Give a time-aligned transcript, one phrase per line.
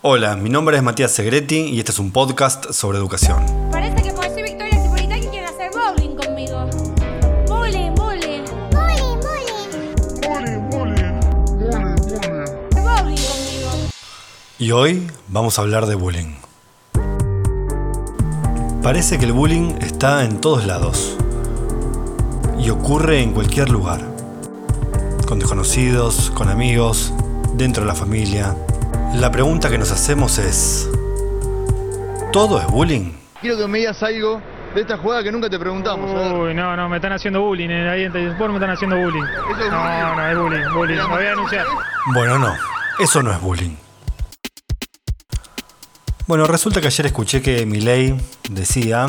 [0.00, 3.44] Hola, mi nombre es Matías Segretti y este es un podcast sobre educación.
[3.72, 6.70] Parece que por ser Victoria Cipolitaki quiere hacer bowling conmigo.
[7.48, 8.44] Bowling, bowling.
[8.70, 9.18] Bowling,
[10.70, 11.20] bowling.
[12.70, 13.70] Bowling conmigo.
[14.60, 16.36] Y hoy vamos a hablar de bullying.
[18.84, 21.16] Parece que el bullying está en todos lados
[22.56, 24.00] y ocurre en cualquier lugar.
[25.26, 27.12] Con desconocidos, con amigos,
[27.54, 28.54] dentro de la familia.
[29.14, 30.88] La pregunta que nos hacemos es,
[32.32, 33.12] ¿todo es bullying?
[33.40, 34.40] Quiero que me digas algo
[34.74, 36.10] de esta jugada que nunca te preguntamos.
[36.10, 37.68] Uy, no, no, me están haciendo bullying.
[37.70, 39.22] eh, Ahí en Telesport me están haciendo bullying.
[39.24, 40.16] Eso es No, bullying.
[40.16, 40.96] no, es bullying, bullying.
[40.98, 41.66] Lo voy a denunciar.
[42.12, 42.54] Bueno, no,
[43.00, 43.74] eso no es bullying.
[46.26, 48.14] Bueno, resulta que ayer escuché que Milei
[48.50, 49.06] decía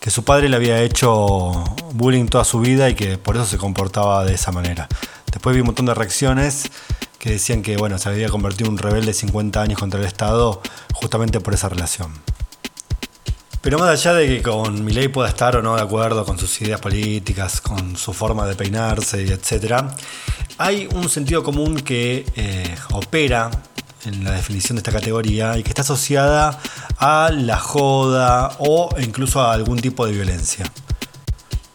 [0.00, 3.58] que su padre le había hecho bullying toda su vida y que por eso se
[3.58, 4.88] comportaba de esa manera.
[5.30, 6.70] Después vi un montón de reacciones
[7.18, 10.06] que decían que bueno, se había convertido en un rebelde de 50 años contra el
[10.06, 12.12] Estado justamente por esa relación.
[13.60, 16.60] Pero más allá de que con Milei pueda estar o no de acuerdo con sus
[16.62, 19.94] ideas políticas, con su forma de peinarse etcétera,
[20.58, 23.50] hay un sentido común que eh, opera
[24.04, 26.58] en la definición de esta categoría y que está asociada
[26.98, 30.64] a la joda o incluso a algún tipo de violencia.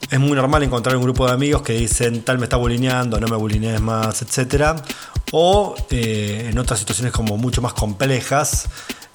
[0.10, 3.28] Es muy normal encontrar un grupo de amigos que dicen tal me está bulineando, no
[3.28, 4.80] me bulinees más, etc.
[5.36, 8.70] O en otras situaciones como mucho más complejas,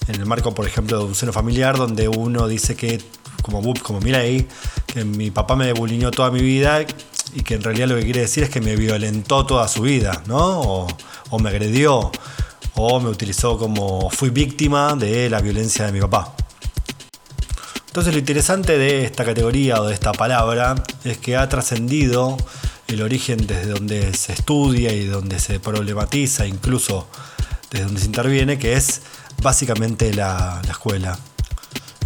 [0.09, 3.01] en el marco, por ejemplo, de un seno familiar, donde uno dice que,
[3.41, 7.87] como, Bu- como que mi papá me bulineó toda mi vida y que en realidad
[7.87, 10.59] lo que quiere decir es que me violentó toda su vida, ¿no?
[10.59, 10.87] O,
[11.29, 12.11] o me agredió,
[12.75, 16.35] o me utilizó como fui víctima de la violencia de mi papá.
[17.87, 22.35] Entonces lo interesante de esta categoría o de esta palabra es que ha trascendido
[22.89, 27.07] el origen desde donde se estudia y donde se problematiza, incluso
[27.69, 29.01] desde donde se interviene, que es
[29.41, 31.17] básicamente la, la escuela.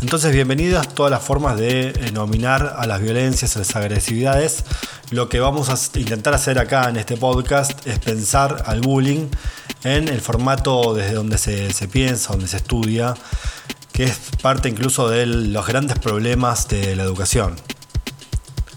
[0.01, 4.65] Entonces, bienvenidas todas las formas de eh, nominar a las violencias, a las agresividades.
[5.11, 9.29] Lo que vamos a intentar hacer acá en este podcast es pensar al bullying
[9.85, 13.13] en el formato desde donde se, se piensa, donde se estudia,
[13.93, 17.55] que es parte incluso de los grandes problemas de la educación.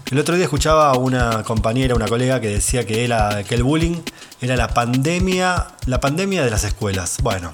[0.09, 3.63] El otro día escuchaba a una compañera, una colega que decía que, era- que el
[3.63, 3.97] bullying
[4.41, 7.17] era la pandemia, la pandemia de las escuelas.
[7.21, 7.51] Bueno,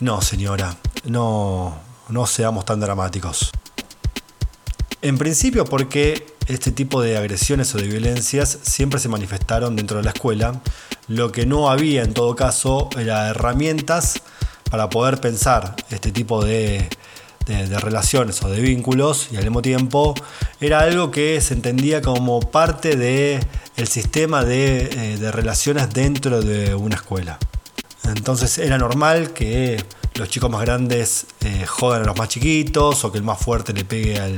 [0.00, 1.78] no señora, no,
[2.10, 3.50] no seamos tan dramáticos.
[5.00, 10.04] En principio porque este tipo de agresiones o de violencias siempre se manifestaron dentro de
[10.04, 10.60] la escuela.
[11.08, 14.20] Lo que no había en todo caso era herramientas
[14.70, 16.88] para poder pensar este tipo de,
[17.46, 20.14] de- relaciones o de vínculos y al mismo tiempo
[20.60, 23.40] era algo que se entendía como parte del
[23.76, 27.38] el sistema de, eh, de relaciones dentro de una escuela.
[28.04, 29.82] Entonces era normal que
[30.14, 33.72] los chicos más grandes eh, jodan a los más chiquitos o que el más fuerte
[33.72, 34.28] le pegue a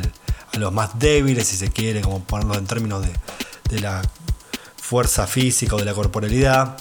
[0.58, 3.10] los más débiles, si se quiere, como ponerlo en términos de,
[3.70, 4.02] de la
[4.76, 6.76] fuerza física o de la corporalidad.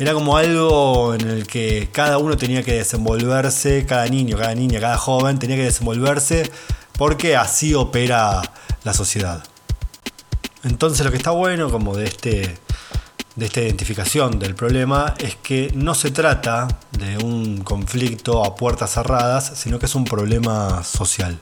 [0.00, 4.80] Era como algo en el que cada uno tenía que desenvolverse, cada niño, cada niña,
[4.80, 6.50] cada joven tenía que desenvolverse
[6.96, 8.40] porque así opera
[8.82, 9.44] la sociedad.
[10.64, 12.58] Entonces lo que está bueno como de este
[13.36, 18.94] de esta identificación del problema es que no se trata de un conflicto a puertas
[18.94, 21.38] cerradas, sino que es un problema social.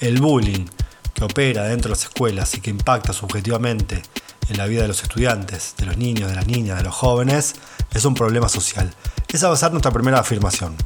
[0.00, 0.66] El bullying
[1.14, 4.02] que opera dentro de las escuelas y que impacta subjetivamente
[4.48, 7.54] en la vida de los estudiantes, de los niños, de las niñas, de los jóvenes,
[7.92, 8.92] es un problema social.
[9.28, 10.76] Esa va a ser nuestra primera afirmación.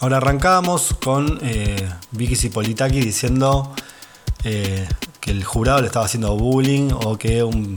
[0.00, 3.74] Ahora arrancamos con eh, Vicky Cipolitaki diciendo
[4.44, 4.86] eh,
[5.20, 7.76] que el jurado le estaba haciendo bullying o que un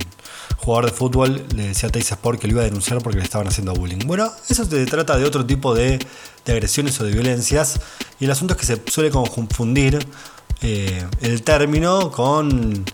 [0.58, 3.24] jugador de fútbol le decía a Teis Sport que lo iba a denunciar porque le
[3.24, 4.00] estaban haciendo bullying.
[4.06, 5.98] Bueno, eso se trata de otro tipo de,
[6.46, 7.80] agresiones o de violencias
[8.20, 10.06] y el asunto es que se suele confundir
[10.62, 12.86] eh, el término con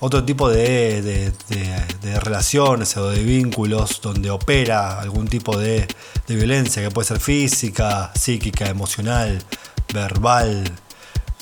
[0.00, 5.86] otro tipo de, de- relaciones o de vínculos donde opera algún tipo de,
[6.28, 9.42] violencia que puede ser física, psíquica, emocional,
[9.92, 10.64] verbal,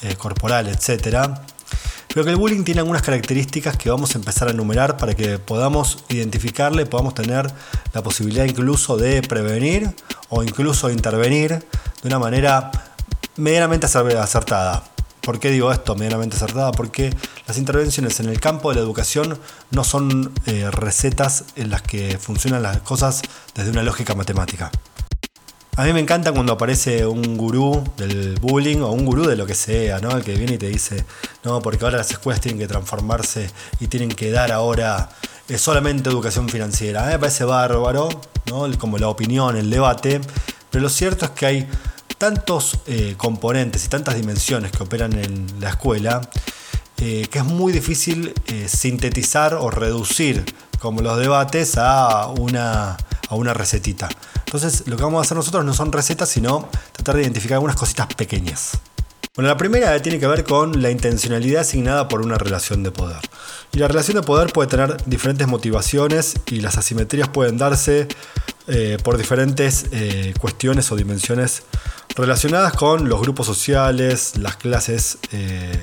[0.02, 1.42] eh, corporal, etcétera.
[2.08, 5.38] Pero que el bullying tiene algunas características que vamos a empezar a enumerar para que
[5.40, 7.50] podamos identificarle, podamos tener
[7.92, 9.90] la posibilidad incluso de prevenir
[10.28, 11.50] o incluso intervenir
[12.02, 12.70] de una manera
[13.36, 14.84] medianamente acer- acertada.
[15.24, 16.70] ¿Por qué digo esto medianamente acertada?
[16.72, 17.14] Porque
[17.46, 19.38] las intervenciones en el campo de la educación
[19.70, 23.22] no son eh, recetas en las que funcionan las cosas
[23.54, 24.70] desde una lógica matemática.
[25.76, 29.46] A mí me encanta cuando aparece un gurú del bullying o un gurú de lo
[29.46, 30.14] que sea, ¿no?
[30.14, 31.04] El que viene y te dice,
[31.42, 33.50] no, porque ahora las escuelas tienen que transformarse
[33.80, 35.08] y tienen que dar ahora
[35.48, 37.02] eh, solamente educación financiera.
[37.02, 38.08] A mí me parece bárbaro,
[38.50, 38.68] ¿no?
[38.78, 40.20] Como la opinión, el debate,
[40.70, 41.68] pero lo cierto es que hay
[42.24, 46.22] tantos eh, componentes y tantas dimensiones que operan en la escuela
[46.96, 50.42] eh, que es muy difícil eh, sintetizar o reducir
[50.78, 52.96] como los debates a una,
[53.28, 54.08] a una recetita.
[54.46, 57.76] Entonces lo que vamos a hacer nosotros no son recetas, sino tratar de identificar algunas
[57.76, 58.78] cositas pequeñas.
[59.36, 63.18] Bueno, la primera tiene que ver con la intencionalidad asignada por una relación de poder.
[63.72, 68.06] Y la relación de poder puede tener diferentes motivaciones y las asimetrías pueden darse
[68.68, 71.64] eh, por diferentes eh, cuestiones o dimensiones
[72.14, 75.82] relacionadas con los grupos sociales, las clases eh,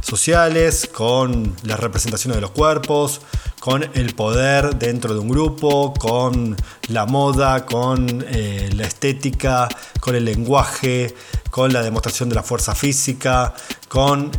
[0.00, 3.22] sociales, con las representaciones de los cuerpos,
[3.58, 6.56] con el poder dentro de un grupo, con
[6.90, 9.68] la moda, con la estética,
[9.98, 11.14] con el lenguaje,
[11.54, 13.54] con la demostración de la fuerza física,
[13.86, 14.32] con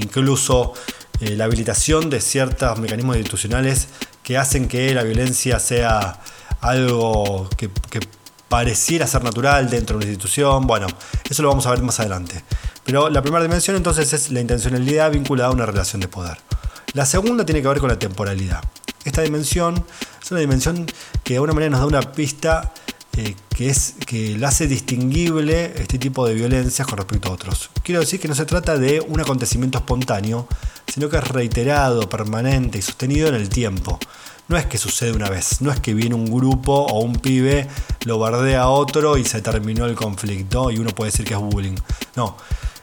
[0.00, 0.72] incluso
[1.20, 3.88] la habilitación de ciertos mecanismos institucionales
[4.22, 6.18] que hacen que la violencia sea
[6.62, 7.68] algo que,
[8.48, 10.66] pareciera ser natural dentro de una institución.
[10.66, 10.86] Bueno,
[11.28, 12.42] eso lo vamos a ver más adelante.
[12.84, 16.38] Pero la primera dimensión entonces es la intencionalidad vinculada a una relación de poder.
[16.94, 18.62] La segunda tiene que ver con la temporalidad.
[19.04, 19.84] Esta dimensión
[20.22, 20.86] es una dimensión
[21.22, 22.72] que de alguna manera nos da una pista
[23.16, 27.70] eh, que, es, que la hace distinguible este tipo de violencias con respecto a otros.
[27.82, 30.48] Quiero decir que no se trata de un acontecimiento espontáneo,
[30.86, 33.98] sino que es reiterado, permanente y sostenido en el tiempo
[34.48, 37.68] no es que sucede una vez, no es que viene un grupo o un pibe,
[38.04, 41.40] lo bardea a otro y se terminó el conflicto y uno puede decir que es
[41.40, 41.76] bullying.
[42.16, 42.36] No,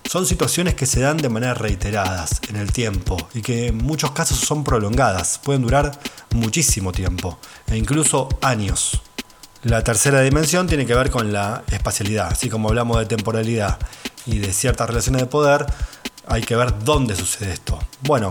[0.10, 4.12] son situaciones que se dan de manera reiteradas en el tiempo y que en muchos
[4.12, 5.92] casos son prolongadas, pueden durar
[6.32, 7.38] muchísimo tiempo
[7.68, 9.00] e incluso años.
[9.64, 13.78] La tercera dimensión tiene que ver con la espacialidad, así como hablamos de temporalidad
[14.26, 15.66] y de ciertas relaciones de poder,
[16.28, 17.78] hay que ver dónde sucede esto.
[18.02, 18.30] Bueno,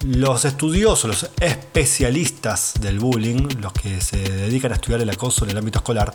[0.00, 5.52] los estudiosos, los especialistas del bullying, los que se dedican a estudiar el acoso en
[5.52, 6.12] el ámbito escolar,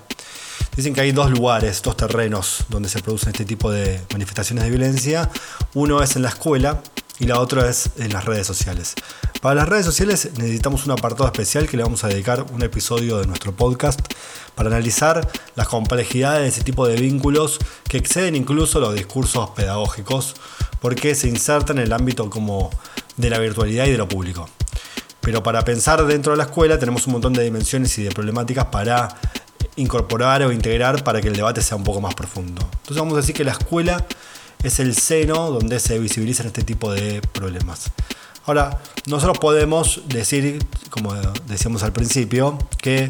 [0.76, 4.70] dicen que hay dos lugares, dos terrenos donde se producen este tipo de manifestaciones de
[4.70, 5.30] violencia.
[5.76, 6.82] Uno es en la escuela
[7.22, 8.96] y la otra es en las redes sociales.
[9.42, 13.20] Para las redes sociales necesitamos un apartado especial que le vamos a dedicar un episodio
[13.20, 14.00] de nuestro podcast
[14.56, 20.34] para analizar las complejidades de ese tipo de vínculos que exceden incluso los discursos pedagógicos
[20.80, 22.72] porque se insertan en el ámbito como
[23.18, 24.50] de la virtualidad y de lo público.
[25.22, 28.66] Pero para pensar dentro de la escuela tenemos un montón de dimensiones y de problemáticas
[28.66, 29.16] para
[29.76, 32.64] incorporar o integrar para que el debate sea un poco más profundo.
[32.64, 34.08] Entonces vamos a decir que la escuela
[34.64, 37.92] es el seno donde se visibilizan este tipo de problemas.
[38.46, 41.14] Ahora, nosotros podemos decir, como
[41.48, 43.10] decíamos al principio, que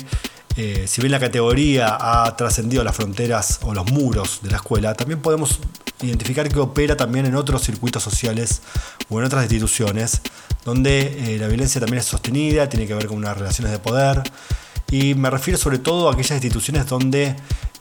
[0.57, 4.93] eh, si bien la categoría ha trascendido las fronteras o los muros de la escuela,
[4.93, 5.59] también podemos
[6.01, 8.61] identificar que opera también en otros circuitos sociales
[9.09, 10.21] o en otras instituciones,
[10.65, 14.23] donde eh, la violencia también es sostenida, tiene que ver con unas relaciones de poder,
[14.89, 17.35] y me refiero sobre todo a aquellas instituciones donde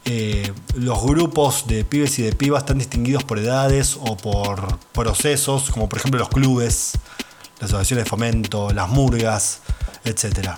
[0.05, 5.71] eh, los grupos de pibes y de pibas están distinguidos por edades o por procesos,
[5.71, 6.93] como por ejemplo los clubes,
[7.61, 9.61] las asociaciones de fomento, las murgas,
[10.05, 10.51] etc.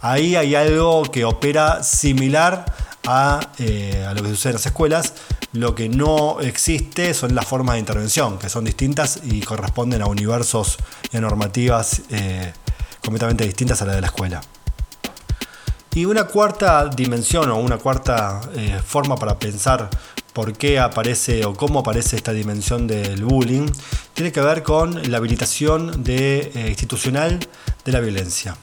[0.00, 2.64] Ahí hay algo que opera similar
[3.06, 5.14] a, eh, a lo que sucede en las escuelas,
[5.52, 10.06] lo que no existe son las formas de intervención, que son distintas y corresponden a
[10.06, 10.76] universos
[11.10, 12.52] y a normativas eh,
[13.02, 14.40] completamente distintas a la de la escuela.
[15.98, 19.90] Y una cuarta dimensión o una cuarta eh, forma para pensar
[20.32, 23.66] por qué aparece o cómo aparece esta dimensión del bullying
[24.14, 27.40] tiene que ver con la habilitación de, eh, institucional
[27.84, 28.56] de la violencia.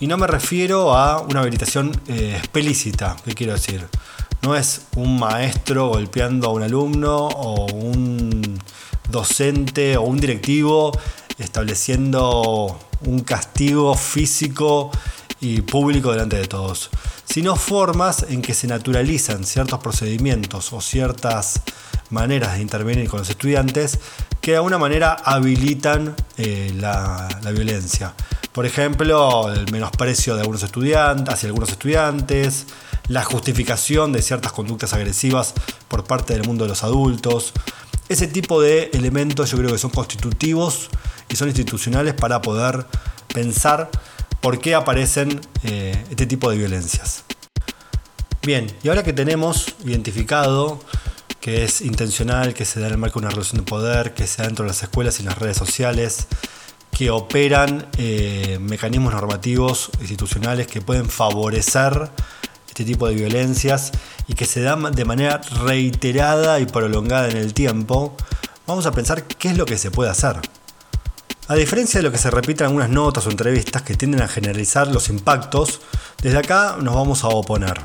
[0.00, 3.86] Y no me refiero a una habilitación explícita, ¿qué quiero decir?
[4.40, 8.58] No es un maestro golpeando a un alumno o un
[9.10, 10.90] docente o un directivo
[11.36, 14.90] estableciendo un castigo físico
[15.40, 16.90] y público delante de todos,
[17.24, 21.60] sino formas en que se naturalizan ciertos procedimientos o ciertas
[22.10, 23.98] maneras de intervenir con los estudiantes
[24.40, 28.14] que de alguna manera habilitan eh, la, la, violencia.
[28.52, 32.66] Por ejemplo, el menosprecio de algunos estudiantes, hacia algunos estudiantes,
[33.08, 35.54] la justificación de ciertas conductas agresivas
[35.88, 37.52] por parte del mundo de los adultos.
[38.08, 40.88] Ese tipo de elementos yo creo que son constitutivos
[41.28, 42.86] y son institucionales para poder
[43.32, 43.90] pensar
[44.44, 47.24] por qué aparecen eh, este tipo de violencias.
[48.42, 50.84] Bien, y ahora que tenemos identificado
[51.40, 54.26] que es intencional, que se da en el marco de una relación de poder, que
[54.26, 56.26] se da dentro de las escuelas y las redes sociales,
[56.90, 62.10] que operan eh, mecanismos normativos institucionales que pueden favorecer
[62.68, 63.92] este tipo de violencias
[64.28, 68.14] y que se dan de manera reiterada y prolongada en el tiempo,
[68.66, 70.38] vamos a pensar qué es lo que se puede hacer.
[71.46, 74.28] A diferencia de lo que se repite en algunas notas o entrevistas que tienden a
[74.28, 75.82] generalizar los impactos,
[76.22, 77.82] desde acá nos vamos a oponer.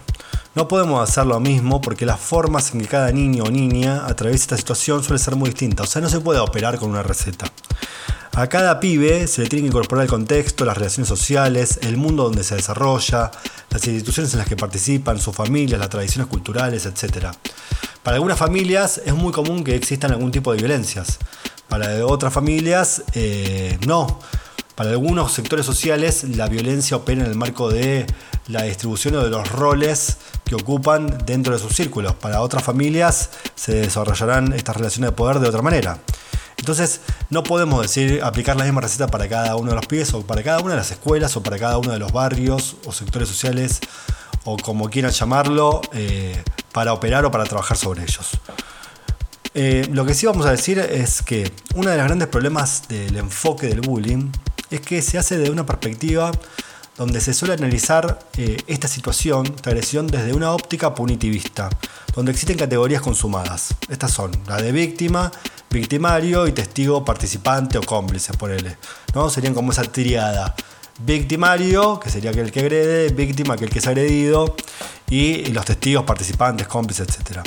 [0.56, 4.44] No podemos hacer lo mismo porque las formas en que cada niño o niña atraviesa
[4.44, 5.84] esta situación suele ser muy distinta.
[5.84, 7.51] O sea, no se puede operar con una receta.
[8.32, 12.24] A cada pibe se le tiene que incorporar el contexto, las relaciones sociales, el mundo
[12.24, 13.30] donde se desarrolla,
[13.70, 17.28] las instituciones en las que participan, sus familias, las tradiciones culturales, etc.
[18.04, 21.20] Para algunas familias es muy común que existan algún tipo de violencias.
[21.69, 24.19] Para otras familias eh, no.
[24.75, 28.05] Para algunos sectores sociales la violencia opera en el marco de
[28.47, 32.15] la distribución o de los roles que ocupan dentro de sus círculos.
[32.15, 35.99] Para otras familias se desarrollarán estas relaciones de poder de otra manera.
[36.57, 40.21] Entonces, no podemos decir aplicar la misma receta para cada uno de los pies o
[40.25, 43.29] para cada una de las escuelas o para cada uno de los barrios o sectores
[43.29, 43.79] sociales
[44.43, 46.41] o como quieran llamarlo eh,
[46.73, 48.31] para operar o para trabajar sobre ellos.
[49.53, 53.15] Eh, lo que sí vamos a decir es que uno de los grandes problemas del
[53.18, 54.32] enfoque del bullying
[54.70, 56.32] es que se hace de una perspectiva
[56.98, 61.70] donde se suele analizar eh, esta situación, esta agresión, desde una óptica punitivista,
[62.13, 63.74] donde existen categorías consumadas.
[63.88, 65.32] Estas son la de víctima,
[65.70, 68.51] victimario y testigo participante o cómplice, por.
[69.15, 69.29] ¿no?
[69.29, 70.53] Serían como esa triada.
[71.00, 74.56] Victimario, que sería aquel que agrede, víctima, aquel que es agredido,
[75.10, 77.39] y los testigos, participantes, cómplices, etc.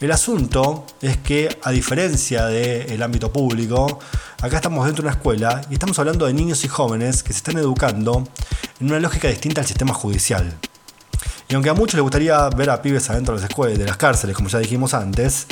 [0.00, 3.98] El asunto es que, a diferencia del ámbito público,
[4.40, 7.38] acá estamos dentro de una escuela y estamos hablando de niños y jóvenes que se
[7.38, 8.26] están educando
[8.80, 10.52] en una lógica distinta al sistema judicial.
[11.48, 13.98] Y aunque a muchos les gustaría ver a pibes adentro de las escuelas, de las
[13.98, 15.46] cárceles, como ya dijimos antes,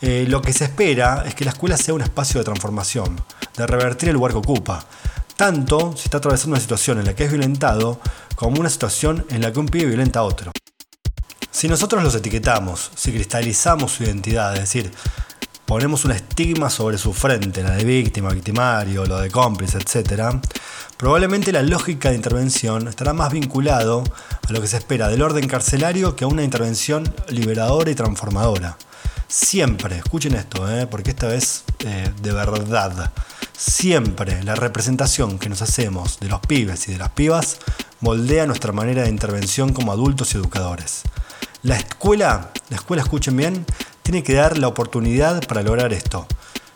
[0.00, 3.20] eh, lo que se espera es que la escuela sea un espacio de transformación,
[3.56, 4.84] de revertir el lugar que ocupa.
[5.36, 8.00] Tanto si está atravesando una situación en la que es violentado,
[8.34, 10.50] como una situación en la que un pibe violenta a otro.
[11.50, 14.90] Si nosotros los etiquetamos, si cristalizamos su identidad, es decir,
[15.66, 20.36] ponemos un estigma sobre su frente, la de víctima, victimario, lo de cómplice, etc.,
[20.96, 24.04] probablemente la lógica de intervención estará más vinculado
[24.48, 28.78] a lo que se espera del orden carcelario que a una intervención liberadora y transformadora.
[29.28, 33.12] Siempre, escuchen esto, eh, porque esta vez eh, de verdad,
[33.56, 37.58] siempre la representación que nos hacemos de los pibes y de las pibas
[38.00, 41.02] moldea nuestra manera de intervención como adultos y educadores.
[41.62, 43.64] La escuela, la escuela, escuchen bien,
[44.02, 46.26] tiene que dar la oportunidad para lograr esto.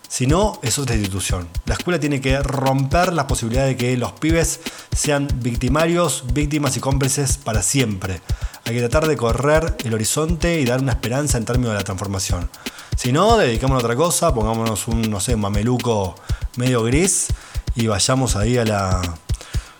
[0.08, 1.48] Si no, es otra institución.
[1.66, 4.60] La escuela tiene que romper la posibilidad de que los pibes
[4.96, 8.20] sean victimarios, víctimas y cómplices para siempre.
[8.64, 11.84] Hay que tratar de correr el horizonte y dar una esperanza en términos de la
[11.84, 12.50] transformación.
[12.96, 16.16] Si no, dediquémonos a otra cosa, pongámonos un, no sé, mameluco
[16.60, 17.28] medio gris
[17.74, 19.00] y vayamos ahí a la.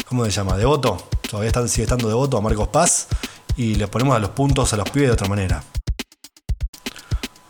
[0.09, 0.57] ¿Cómo se llama?
[0.57, 1.09] ¿Devoto?
[1.29, 3.07] Todavía están, sigue estando devoto a Marcos Paz
[3.57, 5.63] y le ponemos a los puntos a los pibes de otra manera.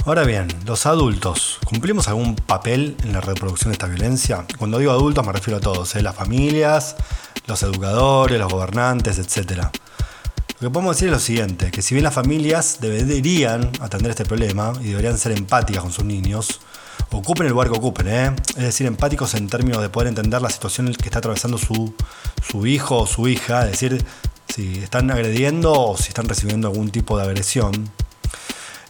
[0.05, 4.47] Ahora bien, los adultos, ¿cumplimos algún papel en la reproducción de esta violencia?
[4.59, 6.03] Cuando digo adultos me refiero a todos, ¿eh?
[6.03, 6.97] las familias,
[7.47, 9.69] los educadores, los gobernantes, etc.
[10.59, 14.25] Lo que podemos decir es lo siguiente, que si bien las familias deberían atender este
[14.25, 16.61] problema y deberían ser empáticas con sus niños,
[17.13, 18.37] ocupen el lugar que ocupen, ¿eh?
[18.51, 21.95] es decir, empáticos en términos de poder entender la situación que está atravesando su,
[22.47, 24.05] su hijo o su hija, es decir,
[24.49, 27.91] si están agrediendo o si están recibiendo algún tipo de agresión.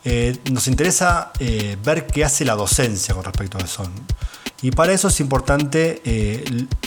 [0.04, 3.84] Eh, nos interesa eh, ver qué hace la docencia con respecto a eso.
[4.62, 6.02] Y para eso es importante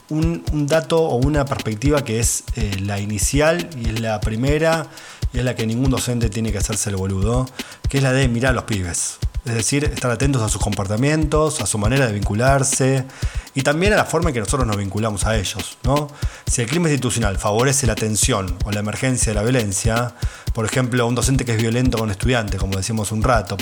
[0.09, 2.43] un, un, dato o una perspectiva que es
[2.81, 4.85] la inicial y es la primera
[5.33, 7.47] y es la que ningún docente tiene que hacerse el boludo,
[7.89, 9.17] que es la de mirar a los pibes.
[9.45, 13.05] Es decir, estar atentos a sus comportamientos, a su manera de vincularse
[13.53, 15.77] y también a la forma en que nosotros nos vinculamos a ellos.
[15.83, 16.07] ¿no?
[16.45, 20.15] Si el clima institucional favorece la tensión o la emergencia de la violencia,
[20.53, 23.57] por ejemplo, un docente que es violento con un estudiante, como decíamos un rato,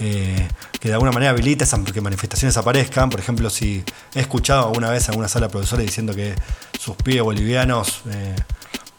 [0.00, 0.48] eh,
[0.80, 3.84] que de alguna manera habilita que manifestaciones aparezcan, por ejemplo, si
[4.14, 6.34] he escuchado alguna vez en alguna sala de profesores diciendo que
[6.78, 8.02] sus pibes bolivianos...
[8.10, 8.34] Eh,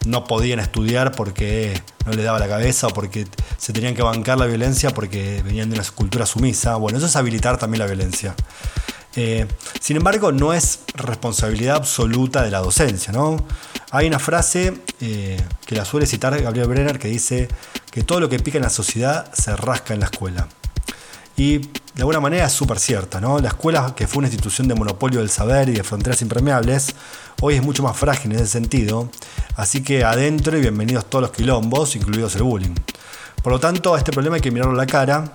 [0.06, 3.28] no podían estudiar porque no les daba la cabeza o porque
[3.58, 6.76] se tenían que bancar la violencia porque venían de una cultura sumisa.
[6.76, 8.36] Bueno, eso es habilitar también la violencia.
[9.16, 9.48] Eh,
[9.82, 13.12] sin embargo, no es responsabilidad absoluta de la docencia.
[13.12, 13.38] ¿no?
[13.92, 17.48] Hay una frase eh, que la suele citar Gabriel Brenner que dice
[17.92, 20.48] que todo lo que pica en la sociedad se rasca en la escuela.
[21.36, 21.62] Y
[22.00, 23.20] de alguna manera es súper cierta.
[23.20, 23.40] ¿no?
[23.40, 26.96] La escuela, que fue una institución de monopolio del saber y de fronteras impermeables,
[27.42, 29.10] hoy es mucho más frágil en ese sentido.
[29.58, 32.74] Así que adentro y bienvenidos todos los quilombos, incluidos el bullying.
[33.44, 35.34] Por lo tanto, a este problema hay que mirarlo a la cara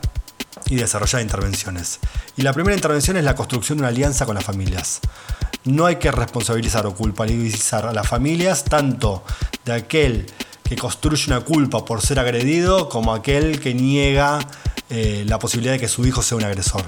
[0.71, 2.00] y desarrollar intervenciones.
[2.35, 5.00] Y la primera intervención es la construcción de una alianza con las familias.
[5.64, 9.23] No hay que responsabilizar o culpabilizar a las familias tanto
[9.66, 10.33] de aquel
[10.66, 14.38] que construye una culpa por ser agredido como aquel que niega
[14.91, 16.83] eh, la posibilidad de que su hijo sea un agresor.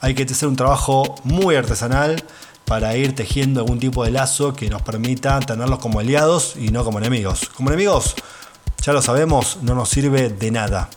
[0.00, 2.22] Hay que hacer un trabajo muy artesanal
[2.64, 6.84] para ir tejiendo algún tipo de lazo que nos permita tenerlos como aliados y no
[6.84, 7.48] como enemigos.
[7.48, 8.14] Como enemigos,
[8.82, 10.90] ya lo sabemos, no nos sirve de nada.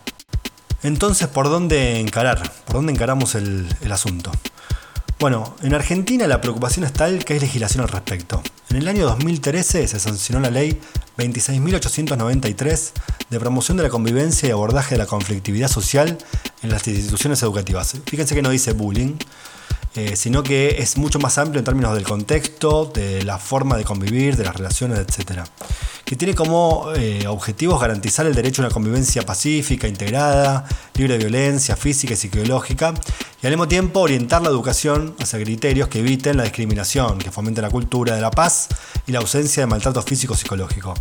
[0.84, 2.52] Entonces, ¿por dónde encarar?
[2.66, 4.32] ¿Por dónde encaramos el, el asunto?
[5.20, 8.42] Bueno, en Argentina la preocupación es tal que hay legislación al respecto.
[8.70, 10.82] En el año 2013 se sancionó la ley
[11.22, 12.92] 26.893
[13.30, 16.18] de promoción de la convivencia y abordaje de la conflictividad social
[16.64, 17.96] en las instituciones educativas.
[18.06, 19.16] Fíjense que no dice bullying,
[19.94, 23.84] eh, sino que es mucho más amplio en términos del contexto, de la forma de
[23.84, 25.42] convivir, de las relaciones, etc.
[26.06, 31.26] Que tiene como eh, objetivos garantizar el derecho a una convivencia pacífica, integrada, libre de
[31.26, 32.94] violencia física y psicológica,
[33.42, 37.64] y al mismo tiempo orientar la educación hacia criterios que eviten la discriminación, que fomenten
[37.64, 38.70] la cultura de la paz
[39.08, 40.94] y la ausencia de maltrato físico psicológico.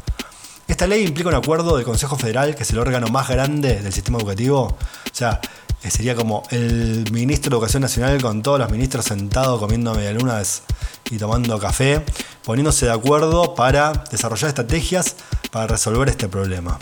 [0.67, 3.93] Esta ley implica un acuerdo del Consejo Federal, que es el órgano más grande del
[3.93, 4.63] sistema educativo.
[4.63, 4.79] O
[5.13, 5.41] sea,
[5.89, 10.63] sería como el ministro de Educación Nacional con todos los ministros sentados comiendo medialunas
[11.11, 12.05] y tomando café,
[12.45, 15.17] poniéndose de acuerdo para desarrollar estrategias
[15.51, 16.79] para resolver este problema.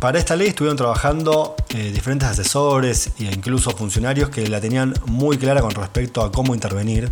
[0.00, 5.38] Para esta ley estuvieron trabajando eh, diferentes asesores e incluso funcionarios que la tenían muy
[5.38, 7.10] clara con respecto a cómo intervenir.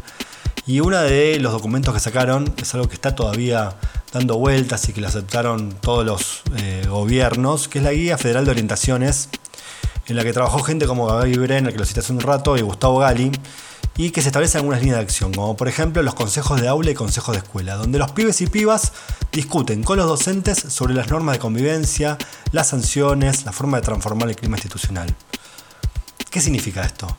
[0.66, 3.74] Y uno de los documentos que sacaron es algo que está todavía
[4.12, 8.44] dando vueltas y que lo aceptaron todos los eh, gobiernos, que es la Guía Federal
[8.44, 9.28] de Orientaciones
[10.06, 12.62] en la que trabajó gente como Gaby Brenner, que lo cité hace un rato, y
[12.62, 13.32] Gustavo Gali,
[13.96, 16.90] y que se establecen algunas líneas de acción, como por ejemplo los consejos de aula
[16.90, 18.92] y consejos de escuela, donde los pibes y pibas
[19.30, 22.18] discuten con los docentes sobre las normas de convivencia,
[22.50, 25.14] las sanciones, la forma de transformar el clima institucional.
[26.30, 27.16] ¿Qué significa esto?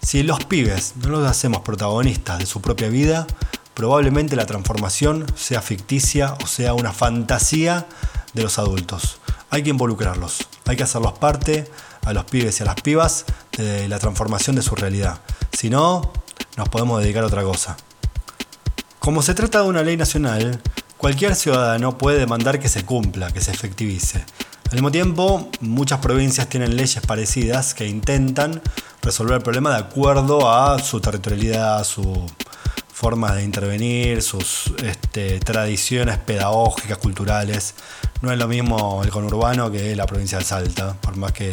[0.00, 3.26] Si los pibes no los hacemos protagonistas de su propia vida,
[3.74, 7.86] probablemente la transformación sea ficticia o sea una fantasía
[8.34, 9.18] de los adultos.
[9.50, 11.68] Hay que involucrarlos, hay que hacerlos parte
[12.04, 13.24] a los pibes y a las pibas
[13.56, 15.20] de la transformación de su realidad.
[15.52, 16.12] Si no,
[16.56, 17.76] nos podemos dedicar a otra cosa.
[18.98, 20.60] Como se trata de una ley nacional,
[20.96, 24.24] cualquier ciudadano puede demandar que se cumpla, que se efectivice.
[24.70, 28.62] Al mismo tiempo, muchas provincias tienen leyes parecidas que intentan
[29.02, 32.26] resolver el problema de acuerdo a su territorialidad, su
[32.92, 37.74] forma de intervenir, sus este, tradiciones pedagógicas, culturales.
[38.22, 41.52] No es lo mismo el conurbano que la provincia de Salta, por más que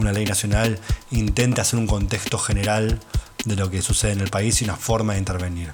[0.00, 0.78] una ley nacional
[1.10, 3.00] intente hacer un contexto general
[3.44, 5.72] de lo que sucede en el país y una forma de intervenir.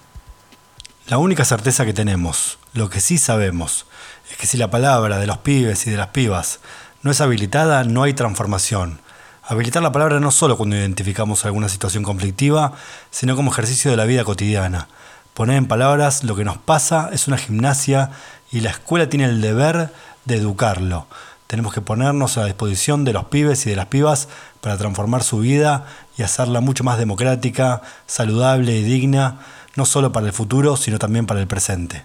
[1.09, 3.87] La única certeza que tenemos, lo que sí sabemos,
[4.31, 6.61] es que si la palabra de los pibes y de las pibas
[7.03, 9.01] no es habilitada, no hay transformación.
[9.45, 12.73] Habilitar la palabra no solo cuando identificamos alguna situación conflictiva,
[13.13, 14.89] sino como ejercicio de la vida cotidiana.
[15.35, 18.11] Poner en palabras lo que nos pasa es una gimnasia
[18.51, 19.93] y la escuela tiene el deber
[20.25, 21.07] de educarlo,
[21.47, 24.29] tenemos que ponernos a disposición de los pibes y de las pibas
[24.61, 25.87] para transformar su vida
[26.19, 29.39] y hacerla mucho más democrática, saludable y digna,
[29.77, 32.05] no solo para el futuro, sino también para el presente.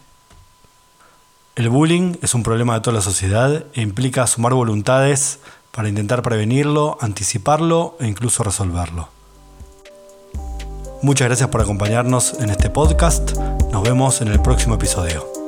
[1.56, 5.40] El bullying es un problema de toda la sociedad e implica sumar voluntades
[5.72, 9.10] para intentar prevenirlo, anticiparlo e incluso resolverlo.
[11.02, 13.36] Muchas gracias por acompañarnos en este podcast.
[13.72, 15.41] Nos vemos en el próximo episodio.